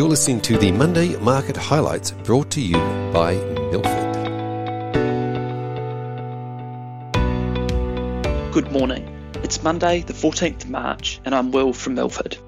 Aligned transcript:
You're 0.00 0.08
listening 0.08 0.40
to 0.40 0.56
the 0.56 0.72
Monday 0.72 1.14
Market 1.16 1.58
Highlights 1.58 2.12
brought 2.12 2.50
to 2.52 2.60
you 2.62 2.78
by 3.12 3.34
Milford. 3.70 4.14
Good 8.50 8.72
morning. 8.72 9.30
It's 9.42 9.62
Monday, 9.62 10.00
the 10.00 10.14
14th 10.14 10.64
of 10.64 10.70
March, 10.70 11.20
and 11.26 11.34
I'm 11.34 11.50
Will 11.50 11.74
from 11.74 11.96
Milford. 11.96 12.38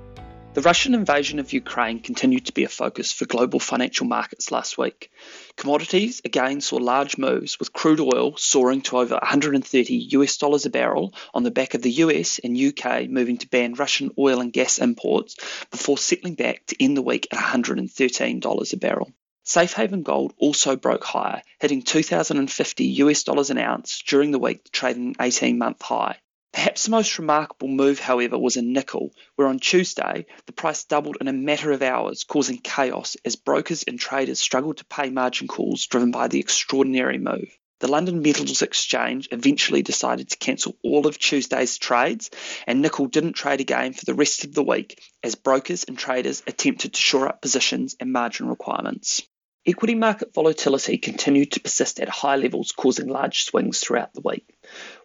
The 0.54 0.61
Russian 0.61 0.93
invasion 0.93 1.38
of 1.38 1.54
Ukraine 1.54 2.01
continued 2.01 2.45
to 2.45 2.53
be 2.53 2.65
a 2.65 2.69
focus 2.69 3.11
for 3.11 3.24
global 3.24 3.58
financial 3.58 4.06
markets 4.06 4.53
last 4.53 4.76
week. 4.76 5.11
Commodities 5.56 6.21
again 6.26 6.61
saw 6.61 6.76
large 6.76 7.17
moves, 7.17 7.58
with 7.58 7.72
crude 7.72 8.01
oil 8.01 8.37
soaring 8.37 8.83
to 8.83 8.99
over 8.99 9.15
130 9.15 9.94
US 9.94 10.37
dollars 10.37 10.67
a 10.67 10.71
barrel 10.71 11.15
on 11.33 11.43
the 11.43 11.51
back 11.51 11.72
of 11.72 11.80
the 11.80 11.90
US 12.04 12.38
and 12.38 12.54
UK 12.54 13.08
moving 13.08 13.38
to 13.38 13.49
ban 13.49 13.72
Russian 13.72 14.11
oil 14.19 14.43
and 14.43 14.53
gas 14.53 14.79
imports 14.79 15.37
before 15.71 15.97
settling 15.97 16.34
back 16.34 16.66
to 16.66 16.84
end 16.84 16.98
the 16.98 17.03
week 17.03 17.29
at 17.33 17.39
$113 17.39 18.73
a 18.73 18.77
barrel. 18.77 19.11
Safe 19.45 19.73
haven 19.73 20.03
gold 20.03 20.34
also 20.37 20.77
broke 20.77 21.05
higher, 21.05 21.41
hitting 21.61 21.80
2,050 21.80 22.84
US 22.84 23.25
dollars 23.25 23.48
an 23.48 23.57
ounce 23.57 24.03
during 24.07 24.33
the 24.33 24.39
week, 24.39 24.71
trading 24.71 25.09
an 25.09 25.16
18 25.19 25.57
month 25.57 25.80
high. 25.80 26.19
Perhaps 26.52 26.84
the 26.84 26.91
most 26.91 27.19
remarkable 27.19 27.69
move, 27.69 27.98
however, 27.98 28.38
was 28.38 28.56
in 28.56 28.73
nickel, 28.73 29.15
where 29.37 29.48
on 29.48 29.59
Tuesday 29.59 30.27
the 30.47 30.52
price 30.52 30.84
doubled 30.84 31.16
in 31.20 31.29
a 31.29 31.33
matter 31.33 31.73
of 31.73 31.83
hours, 31.83 32.24
causing 32.24 32.59
chaos 32.59 33.16
as 33.24 33.37
brokers 33.37 33.84
and 33.84 33.98
traders 33.98 34.38
struggled 34.38 34.77
to 34.77 34.84
pay 34.84 35.10
margin 35.10 35.48
calls 35.48 35.87
driven 35.87 36.10
by 36.10 36.29
the 36.29 36.41
extraordinary 36.41 37.19
move. 37.19 37.57
The 37.80 37.88
London 37.88 38.23
Metals 38.23 38.62
Exchange 38.62 39.29
eventually 39.33 39.83
decided 39.83 40.30
to 40.30 40.37
cancel 40.37 40.77
all 40.84 41.09
of 41.09 41.19
Tuesday's 41.19 41.79
trades, 41.79 42.30
and 42.65 42.80
nickel 42.80 43.07
didn't 43.07 43.32
trade 43.32 43.60
again 43.60 43.93
for 43.93 44.05
the 44.05 44.15
rest 44.15 44.45
of 44.45 44.55
the 44.55 44.62
week 44.62 45.02
as 45.24 45.34
brokers 45.34 45.82
and 45.82 45.98
traders 45.98 46.45
attempted 46.46 46.93
to 46.95 47.01
shore 47.01 47.27
up 47.27 47.43
positions 47.43 47.96
and 47.98 48.12
margin 48.12 48.46
requirements. 48.48 49.23
Equity 49.65 49.95
market 49.95 50.35
volatility 50.35 50.99
continued 50.99 51.52
to 51.52 51.60
persist 51.60 52.01
at 52.01 52.09
high 52.09 52.35
levels, 52.35 52.73
causing 52.73 53.07
large 53.07 53.45
swings 53.45 53.79
throughout 53.79 54.13
the 54.13 54.21
week. 54.21 54.45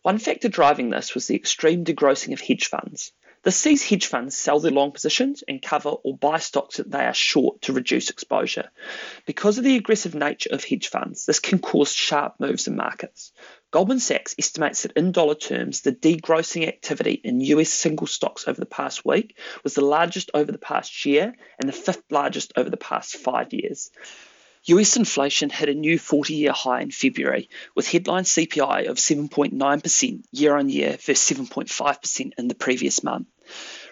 One 0.02 0.18
factor 0.18 0.50
driving 0.50 0.90
this 0.90 1.14
was 1.14 1.28
the 1.28 1.36
extreme 1.36 1.86
degrossing 1.86 2.34
of 2.34 2.42
hedge 2.42 2.66
funds. 2.66 3.12
This 3.44 3.56
sees 3.56 3.88
hedge 3.88 4.08
funds 4.08 4.36
sell 4.36 4.60
their 4.60 4.72
long 4.72 4.92
positions 4.94 5.44
and 5.48 5.62
cover 5.62 5.90
or 5.90 6.18
buy 6.18 6.40
stocks 6.40 6.78
that 6.78 6.90
they 6.90 7.06
are 7.06 7.14
short 7.14 7.62
to 7.62 7.74
reduce 7.74 8.10
exposure. 8.10 8.72
Because 9.28 9.60
of 9.60 9.64
the 9.64 9.76
aggressive 9.76 10.16
nature 10.16 10.50
of 10.52 10.64
hedge 10.64 10.88
funds, 10.88 11.28
this 11.28 11.40
can 11.40 11.60
cause 11.60 11.94
sharp 11.94 12.40
moves 12.40 12.68
in 12.68 12.76
markets. 12.76 13.34
Goldman 13.70 14.00
Sachs 14.00 14.34
estimates 14.40 14.82
that 14.82 14.94
in 14.94 15.12
dollar 15.12 15.36
terms, 15.36 15.82
the 15.82 15.92
degrossing 15.92 16.68
activity 16.68 17.22
in 17.24 17.42
US 17.42 17.70
single 17.70 18.08
stocks 18.08 18.48
over 18.48 18.60
the 18.60 18.66
past 18.66 19.06
week 19.06 19.38
was 19.64 19.76
the 19.76 19.86
largest 19.86 20.32
over 20.34 20.52
the 20.52 20.58
past 20.58 21.06
year 21.06 21.36
and 21.60 21.70
the 21.70 21.74
fifth 21.74 22.04
largest 22.10 22.54
over 22.58 22.72
the 22.72 22.76
past 22.76 23.18
five 23.18 23.54
years. 23.54 23.92
US 24.70 24.98
inflation 24.98 25.50
hit 25.50 25.70
a 25.70 25.74
new 25.74 25.98
40 25.98 26.34
year 26.34 26.52
high 26.52 26.82
in 26.82 26.92
February, 26.92 27.50
with 27.74 27.90
headline 27.90 28.26
CPI 28.26 28.90
of 28.90 28.98
7.9% 28.98 30.24
year 30.32 30.58
on 30.58 30.68
year 30.68 30.98
versus 30.98 31.38
7.5% 31.38 32.32
in 32.38 32.48
the 32.50 32.56
previous 32.56 33.02
month. 33.02 33.28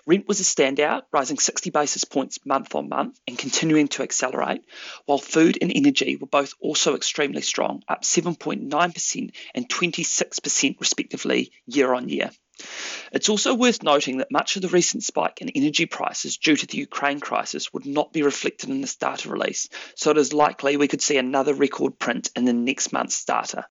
Rent 0.05 0.27
was 0.27 0.41
a 0.41 0.43
standout, 0.43 1.03
rising 1.13 1.39
60 1.39 1.69
basis 1.69 2.03
points 2.03 2.45
month 2.45 2.75
on 2.75 2.89
month 2.89 3.17
and 3.25 3.39
continuing 3.39 3.87
to 3.87 4.03
accelerate, 4.03 4.65
while 5.05 5.17
food 5.17 5.57
and 5.61 5.71
energy 5.73 6.17
were 6.17 6.27
both 6.27 6.53
also 6.59 6.95
extremely 6.95 7.41
strong, 7.41 7.81
up 7.87 8.03
7.9% 8.03 9.31
and 9.55 9.69
26% 9.69 10.79
respectively 10.81 11.53
year 11.65 11.93
on 11.93 12.09
year. 12.09 12.31
It's 13.11 13.29
also 13.29 13.53
worth 13.53 13.83
noting 13.83 14.17
that 14.17 14.31
much 14.31 14.55
of 14.55 14.61
the 14.61 14.67
recent 14.67 15.03
spike 15.03 15.41
in 15.41 15.49
energy 15.49 15.85
prices 15.85 16.37
due 16.37 16.55
to 16.55 16.65
the 16.67 16.77
Ukraine 16.77 17.19
crisis 17.19 17.73
would 17.73 17.85
not 17.85 18.13
be 18.13 18.23
reflected 18.23 18.69
in 18.69 18.81
this 18.81 18.95
data 18.95 19.29
release, 19.29 19.69
so 19.95 20.11
it 20.11 20.17
is 20.17 20.33
likely 20.33 20.77
we 20.77 20.87
could 20.87 21.01
see 21.01 21.17
another 21.17 21.53
record 21.53 21.99
print 21.99 22.29
in 22.35 22.45
the 22.45 22.53
next 22.53 22.93
month's 22.93 23.25
data. 23.25 23.65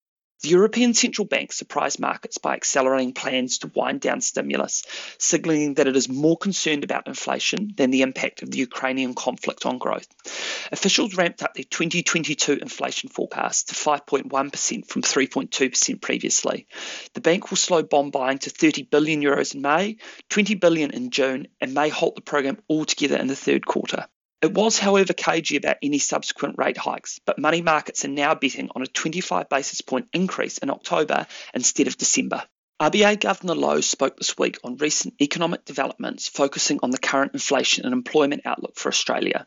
The 0.45 0.50
European 0.50 0.92
Central 0.92 1.25
Bank 1.25 1.55
surprised 1.55 1.99
markets 1.99 2.37
by 2.37 2.53
accelerating 2.53 3.15
plans 3.15 3.56
to 3.60 3.71
wind 3.75 4.03
down 4.03 4.21
stimulus, 4.21 4.82
signaling 5.16 5.72
that 5.75 5.87
it 5.87 5.97
is 5.97 6.06
more 6.06 6.37
concerned 6.37 6.84
about 6.84 7.09
inflation 7.09 7.72
than 7.78 7.91
the 7.91 8.03
impact 8.03 8.43
of 8.43 8.50
the 8.50 8.59
Ukrainian 8.59 9.15
conflict 9.15 9.65
on 9.65 9.78
growth. 9.78 10.06
Officials 10.71 11.16
ramped 11.16 11.43
up 11.43 11.55
their 11.55 11.65
2022 11.65 12.59
inflation 12.60 13.09
forecast 13.09 13.71
to 13.71 13.75
5.1% 13.75 14.87
from 14.87 15.00
3.2% 15.00 16.03
previously. 16.03 16.66
The 17.15 17.22
bank 17.22 17.49
will 17.49 17.56
slow 17.56 17.82
bond 17.82 18.12
buying 18.12 18.37
to 18.41 18.50
30 18.50 18.82
billion 18.82 19.22
euros 19.22 19.55
in 19.55 19.62
May, 19.62 19.97
20 20.28 20.56
billion 20.56 20.91
in 20.91 21.09
June, 21.09 21.49
and 21.59 21.72
may 21.72 21.88
halt 21.88 22.16
the 22.16 22.21
program 22.21 22.59
altogether 22.69 23.16
in 23.16 23.28
the 23.28 23.34
third 23.34 23.65
quarter. 23.65 24.09
It 24.44 24.53
was, 24.53 24.78
however, 24.78 25.15
cagey 25.15 25.56
about 25.56 25.78
any 25.81 25.99
subsequent 25.99 26.59
rate 26.59 26.77
hikes, 26.77 27.19
but 27.25 27.38
money 27.38 27.62
markets 27.62 28.05
are 28.05 28.09
now 28.09 28.34
betting 28.34 28.69
on 28.77 28.82
a 28.82 28.87
25 28.87 29.49
basis 29.49 29.81
point 29.81 30.09
increase 30.12 30.59
in 30.59 30.69
October 30.69 31.27
instead 31.55 31.87
of 31.87 31.97
December. 31.97 32.43
RBA 32.78 33.21
Governor 33.21 33.55
Lowe 33.55 33.81
spoke 33.81 34.19
this 34.19 34.37
week 34.37 34.59
on 34.62 34.77
recent 34.77 35.15
economic 35.22 35.65
developments 35.65 36.28
focusing 36.28 36.78
on 36.82 36.91
the 36.91 36.99
current 36.99 37.32
inflation 37.32 37.87
and 37.87 37.94
employment 37.94 38.43
outlook 38.44 38.77
for 38.77 38.91
Australia. 38.91 39.47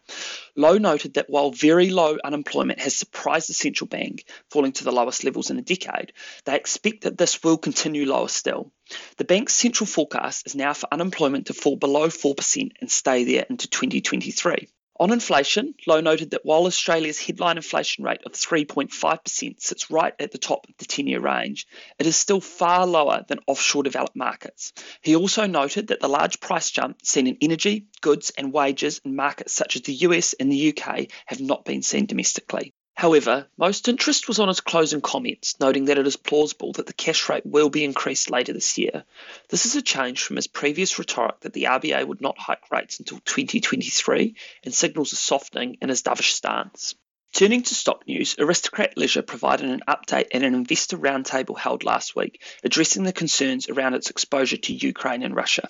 Lowe 0.56 0.80
noted 0.80 1.14
that 1.14 1.30
while 1.30 1.52
very 1.52 1.92
low 1.92 2.18
unemployment 2.24 2.80
has 2.80 2.96
surprised 2.96 3.50
the 3.50 3.54
central 3.54 3.88
bank, 3.88 4.26
falling 4.50 4.72
to 4.72 4.84
the 4.84 4.92
lowest 4.92 5.24
levels 5.24 5.52
in 5.52 5.60
a 5.60 5.62
decade, 5.62 6.12
they 6.46 6.56
expect 6.56 7.02
that 7.02 7.20
this 7.20 7.44
will 7.44 7.60
continue 7.60 8.08
lower 8.10 8.30
still. 8.30 8.72
The 9.18 9.26
bank's 9.26 9.54
central 9.54 9.86
forecast 9.86 10.48
is 10.48 10.56
now 10.56 10.74
for 10.74 10.92
unemployment 10.92 11.48
to 11.48 11.54
fall 11.54 11.76
below 11.76 12.08
4% 12.08 12.72
and 12.82 12.90
stay 12.90 13.26
there 13.26 13.46
into 13.48 13.68
2023. 13.68 14.68
On 15.00 15.12
inflation, 15.12 15.76
Lowe 15.86 16.02
noted 16.02 16.32
that 16.32 16.44
while 16.44 16.66
Australia's 16.66 17.20
headline 17.20 17.58
inflation 17.58 18.04
rate 18.04 18.22
of 18.26 18.32
3.5% 18.32 19.62
sits 19.62 19.92
right 19.92 20.14
at 20.20 20.32
the 20.32 20.40
top 20.40 20.68
of 20.68 20.76
the 20.78 20.86
10 20.86 21.06
year 21.06 21.20
range, 21.20 21.68
it 22.00 22.08
is 22.08 22.16
still 22.16 22.42
far 22.42 22.88
lower 22.88 23.24
than 23.28 23.40
offshore 23.46 23.84
developed 23.84 24.16
markets. 24.16 24.74
He 25.02 25.16
also 25.16 25.46
noted 25.46 25.88
that 25.88 26.00
the 26.00 26.10
large 26.10 26.40
price 26.40 26.72
jump 26.72 27.06
seen 27.06 27.28
in 27.28 27.38
energy, 27.42 27.86
goods, 28.02 28.32
and 28.36 28.52
wages 28.52 29.00
in 29.06 29.16
markets 29.16 29.54
such 29.54 29.76
as 29.76 29.84
the 29.84 29.94
US 29.94 30.34
and 30.34 30.52
the 30.52 30.76
UK 30.76 31.08
have 31.28 31.42
not 31.42 31.64
been 31.64 31.84
seen 31.84 32.08
domestically. 32.08 32.74
However, 32.98 33.48
most 33.58 33.88
interest 33.88 34.28
was 34.28 34.40
on 34.40 34.48
his 34.48 34.60
closing 34.60 35.02
comments, 35.02 35.60
noting 35.60 35.86
that 35.86 36.00
it 36.00 36.08
is 36.08 36.16
plausible 36.16 36.72
that 36.74 36.88
the 36.88 36.94
cash 36.94 37.30
rate 37.30 37.46
will 37.46 37.70
be 37.70 37.84
increased 37.84 38.32
later 38.32 38.54
this 38.54 38.76
year. 38.80 39.04
This 39.50 39.68
is 39.68 39.76
a 39.76 39.84
change 39.84 40.24
from 40.24 40.36
his 40.36 40.48
previous 40.48 40.98
rhetoric 40.98 41.42
that 41.42 41.54
the 41.54 41.66
RBA 41.66 42.08
would 42.08 42.22
not 42.22 42.40
hike 42.40 42.72
rates 42.72 42.98
until 42.98 43.20
2023 43.20 44.34
and 44.64 44.74
signals 44.74 45.14
a 45.14 45.16
softening 45.16 45.78
in 45.80 45.90
his 45.90 46.02
dovish 46.02 46.32
stance. 46.34 46.96
Turning 47.38 47.62
to 47.62 47.76
stock 47.76 48.08
news, 48.08 48.36
Aristocrat 48.40 48.98
Leisure 48.98 49.22
provided 49.22 49.70
an 49.70 49.84
update 49.88 50.26
at 50.34 50.42
an 50.42 50.56
investor 50.56 50.98
roundtable 50.98 51.56
held 51.56 51.84
last 51.84 52.16
week, 52.16 52.42
addressing 52.64 53.04
the 53.04 53.14
concerns 53.14 53.70
around 53.70 53.94
its 53.94 54.10
exposure 54.10 54.58
to 54.58 54.74
Ukraine 54.74 55.22
and 55.22 55.36
Russia. 55.36 55.70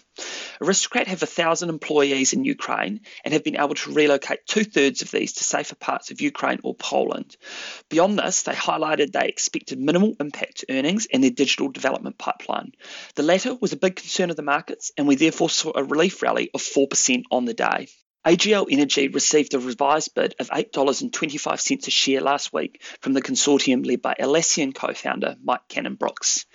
Aristocrat 0.62 1.10
have 1.10 1.20
thousand 1.20 1.68
employees 1.68 2.32
in 2.32 2.46
Ukraine 2.46 3.02
and 3.26 3.34
have 3.34 3.44
been 3.44 3.58
able 3.58 3.76
to 3.76 3.92
relocate 3.92 4.46
two 4.48 4.64
thirds 4.64 5.02
of 5.02 5.12
these 5.12 5.34
to 5.34 5.44
safer 5.44 5.76
parts 5.76 6.10
of 6.10 6.22
Ukraine 6.22 6.62
or 6.64 6.74
Poland. 6.74 7.36
Beyond 7.90 8.18
this, 8.18 8.44
they 8.44 8.54
highlighted 8.54 9.12
they 9.12 9.28
expected 9.28 9.78
minimal 9.78 10.16
impact 10.22 10.60
to 10.60 10.74
earnings 10.74 11.06
and 11.12 11.22
their 11.22 11.32
digital 11.32 11.68
development 11.68 12.18
pipeline. 12.18 12.72
The 13.16 13.24
latter 13.24 13.54
was 13.54 13.74
a 13.74 13.76
big 13.76 13.98
concern 13.98 14.30
of 14.30 14.38
the 14.38 14.42
markets, 14.42 14.94
and 14.98 15.06
we 15.06 15.18
therefore 15.18 15.50
saw 15.50 15.74
a 15.76 15.84
relief 15.84 16.22
rally 16.22 16.50
of 16.54 16.62
4% 16.62 17.24
on 17.30 17.44
the 17.44 17.54
day. 17.54 17.90
AGL 18.26 18.68
Energy 18.70 19.08
received 19.08 19.54
a 19.54 19.60
revised 19.60 20.14
bid 20.14 20.36
of 20.40 20.50
$8.25 20.50 21.88
a 21.88 21.92
share 21.92 22.22
last 22.22 22.52
week 22.52 22.82
from 23.02 23.14
the 23.14 23.22
consortium 23.22 23.86
led 23.86 24.02
by 24.02 24.16
Atlassian 24.20 24.76
co 24.76 24.94
founder 24.94 25.36
Mike 25.44 25.68
Cannon 25.70 25.96
Brookes. 25.96 26.46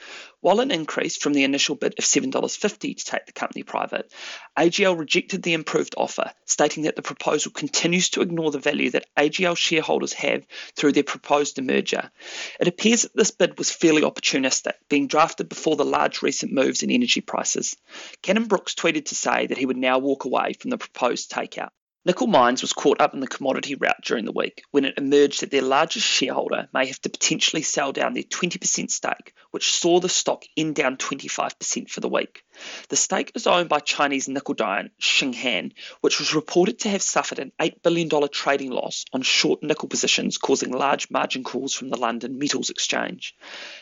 While 0.42 0.58
an 0.58 0.72
increase 0.72 1.16
from 1.16 1.34
the 1.34 1.44
initial 1.44 1.76
bid 1.76 1.94
of 2.00 2.04
$7.50 2.04 2.96
to 2.96 3.04
take 3.04 3.26
the 3.26 3.32
company 3.32 3.62
private, 3.62 4.12
AGL 4.58 4.98
rejected 4.98 5.40
the 5.44 5.52
improved 5.52 5.94
offer, 5.96 6.32
stating 6.46 6.82
that 6.82 6.96
the 6.96 7.02
proposal 7.02 7.52
continues 7.52 8.10
to 8.10 8.22
ignore 8.22 8.50
the 8.50 8.58
value 8.58 8.90
that 8.90 9.06
AGL 9.16 9.56
shareholders 9.56 10.12
have 10.14 10.44
through 10.74 10.92
their 10.92 11.04
proposed 11.04 11.58
demerger. 11.58 12.10
It 12.58 12.66
appears 12.66 13.02
that 13.02 13.14
this 13.14 13.30
bid 13.30 13.56
was 13.56 13.70
fairly 13.70 14.02
opportunistic, 14.02 14.74
being 14.88 15.06
drafted 15.06 15.48
before 15.48 15.76
the 15.76 15.84
large 15.84 16.22
recent 16.22 16.52
moves 16.52 16.82
in 16.82 16.90
energy 16.90 17.20
prices. 17.20 17.76
Cannon 18.20 18.46
Brookes 18.46 18.74
tweeted 18.74 19.06
to 19.06 19.14
say 19.14 19.46
that 19.46 19.58
he 19.58 19.66
would 19.66 19.76
now 19.76 20.00
walk 20.00 20.24
away 20.24 20.54
from 20.54 20.70
the 20.70 20.78
proposed 20.78 21.30
takeout. 21.30 21.70
Nickel 22.04 22.26
Mines 22.26 22.62
was 22.62 22.72
caught 22.72 23.00
up 23.00 23.14
in 23.14 23.20
the 23.20 23.28
commodity 23.28 23.76
rout 23.76 24.02
during 24.02 24.24
the 24.24 24.32
week 24.32 24.64
when 24.72 24.84
it 24.84 24.98
emerged 24.98 25.40
that 25.40 25.52
their 25.52 25.62
largest 25.62 26.04
shareholder 26.04 26.68
may 26.74 26.86
have 26.86 27.00
to 27.02 27.08
potentially 27.08 27.62
sell 27.62 27.92
down 27.92 28.12
their 28.12 28.24
20% 28.24 28.90
stake, 28.90 29.32
which 29.52 29.72
saw 29.72 30.00
the 30.00 30.08
stock 30.08 30.44
end 30.56 30.74
down 30.74 30.96
25% 30.96 31.88
for 31.88 32.00
the 32.00 32.08
week. 32.08 32.42
The 32.88 32.96
stake 32.96 33.32
is 33.34 33.46
owned 33.46 33.68
by 33.68 33.80
Chinese 33.80 34.28
nickel 34.28 34.54
giant 34.54 34.92
Tsingshan, 35.00 35.72
which 36.00 36.18
was 36.18 36.34
reported 36.34 36.80
to 36.80 36.88
have 36.88 37.02
suffered 37.02 37.38
an 37.38 37.52
$8 37.60 37.82
billion 37.82 38.08
trading 38.28 38.70
loss 38.70 39.04
on 39.12 39.22
short 39.22 39.62
nickel 39.62 39.88
positions, 39.88 40.38
causing 40.38 40.72
large 40.72 41.10
margin 41.10 41.44
calls 41.44 41.74
from 41.74 41.90
the 41.90 41.98
London 41.98 42.38
Metals 42.38 42.70
Exchange. 42.70 43.34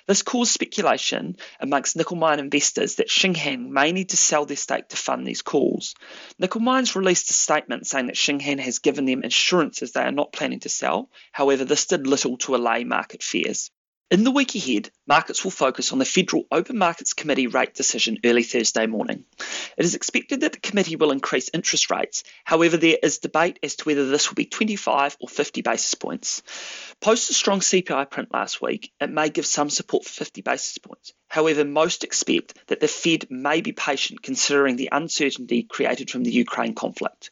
This 0.07 0.23
caused 0.23 0.53
speculation 0.53 1.37
amongst 1.61 1.97
nickel 1.97 2.17
mine 2.17 2.39
investors 2.39 2.97
that 2.97 3.09
Tsingshan 3.09 3.69
may 3.69 3.93
need 3.93 4.11
to 4.11 4.17
sell 4.17 4.45
their 4.47 4.57
stake 4.57 4.89
to 4.89 4.97
fund 4.97 5.27
these 5.27 5.43
calls. 5.43 5.95
Nickel 6.39 6.61
Mines 6.61 6.97
released 6.97 7.31
a 7.31 7.35
statement 7.35 7.87
saying 7.87 8.07
that 8.07 8.17
Tsingshan 8.17 8.61
has 8.61 8.79
given 8.79 9.05
them 9.05 9.23
assurances 9.23 9.93
they 9.93 10.03
are 10.03 10.13
not 10.13 10.33
planning 10.33 10.61
to 10.61 10.69
sell. 10.69 11.11
However, 11.33 11.65
this 11.65 11.87
did 11.87 12.07
little 12.07 12.37
to 12.39 12.57
allay 12.57 12.85
market 12.85 13.23
fears. 13.23 13.71
In 14.11 14.25
the 14.25 14.33
week 14.33 14.57
ahead, 14.57 14.91
markets 15.07 15.45
will 15.45 15.53
focus 15.53 15.93
on 15.93 16.01
the 16.01 16.05
Federal 16.05 16.43
Open 16.51 16.77
Markets 16.77 17.13
Committee 17.13 17.47
rate 17.47 17.75
decision 17.75 18.19
early 18.25 18.43
Thursday 18.43 18.87
morning. 18.87 19.25
It 19.77 19.85
is 19.85 19.95
expected 19.95 20.41
that 20.41 20.53
the 20.53 20.59
committee 20.59 20.97
will 20.97 21.13
increase 21.13 21.49
interest 21.55 21.93
rates. 21.93 22.25
However, 22.43 22.77
there 22.77 22.99
is 23.01 23.19
debate 23.19 23.61
as 23.63 23.77
to 23.77 23.85
whether 23.85 24.09
this 24.09 24.29
will 24.29 24.35
be 24.35 24.47
25 24.47 25.17
or 25.21 25.29
50 25.29 25.63
basis 25.63 25.95
points. 25.95 26.43
Post 27.01 27.31
a 27.31 27.35
strong 27.35 27.61
CPI 27.61 28.11
print 28.11 28.35
last 28.35 28.61
week, 28.61 28.93
it 29.01 29.11
may 29.11 29.29
give 29.29 29.47
some 29.47 29.71
support 29.71 30.05
for 30.05 30.11
50 30.11 30.43
basis 30.43 30.77
points. 30.79 31.13
However, 31.29 31.65
most 31.65 32.03
expect 32.03 32.67
that 32.67 32.81
the 32.81 32.89
Fed 32.89 33.31
may 33.31 33.61
be 33.61 33.71
patient 33.71 34.25
considering 34.25 34.75
the 34.75 34.89
uncertainty 34.91 35.63
created 35.63 36.11
from 36.11 36.25
the 36.25 36.33
Ukraine 36.33 36.75
conflict. 36.75 37.31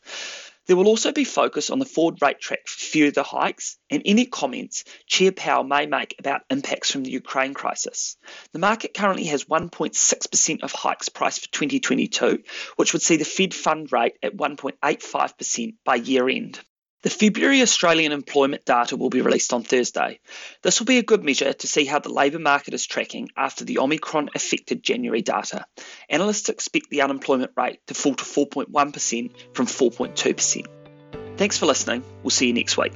There 0.68 0.76
will 0.76 0.86
also 0.86 1.12
be 1.12 1.24
focus 1.24 1.70
on 1.70 1.78
the 1.78 1.86
forward 1.86 2.20
rate 2.20 2.40
track 2.40 2.68
for 2.68 2.78
further 2.78 3.22
hikes 3.22 3.78
and 3.88 4.02
any 4.04 4.26
comments 4.26 4.84
Chair 5.06 5.32
Powell 5.32 5.64
may 5.64 5.86
make 5.86 6.14
about 6.18 6.42
impacts 6.50 6.90
from 6.90 7.04
the 7.04 7.10
Ukraine 7.10 7.54
crisis. 7.54 8.18
The 8.52 8.58
market 8.58 8.92
currently 8.92 9.24
has 9.24 9.46
1.6% 9.46 10.62
of 10.62 10.72
hikes 10.72 11.08
priced 11.08 11.40
for 11.40 11.50
2022, 11.52 12.44
which 12.76 12.92
would 12.92 13.00
see 13.00 13.16
the 13.16 13.24
Fed 13.24 13.54
fund 13.54 13.90
rate 13.92 14.18
at 14.22 14.36
1.85% 14.36 15.76
by 15.86 15.94
year 15.94 16.28
end. 16.28 16.60
The 17.02 17.10
February 17.10 17.62
Australian 17.62 18.10
employment 18.10 18.64
data 18.64 18.96
will 18.96 19.08
be 19.08 19.20
released 19.20 19.52
on 19.52 19.62
Thursday. 19.62 20.18
This 20.62 20.80
will 20.80 20.86
be 20.86 20.98
a 20.98 21.02
good 21.04 21.22
measure 21.22 21.52
to 21.52 21.66
see 21.68 21.84
how 21.84 22.00
the 22.00 22.12
labour 22.12 22.40
market 22.40 22.74
is 22.74 22.86
tracking 22.86 23.28
after 23.36 23.64
the 23.64 23.78
Omicron 23.78 24.30
affected 24.34 24.82
January 24.82 25.22
data. 25.22 25.64
Analysts 26.08 26.48
expect 26.48 26.90
the 26.90 27.02
unemployment 27.02 27.52
rate 27.56 27.78
to 27.86 27.94
fall 27.94 28.14
to 28.14 28.24
4.1% 28.24 29.54
from 29.54 29.66
4.2%. 29.66 30.66
Thanks 31.36 31.56
for 31.56 31.66
listening. 31.66 32.02
We'll 32.24 32.30
see 32.30 32.48
you 32.48 32.52
next 32.52 32.76
week. 32.76 32.92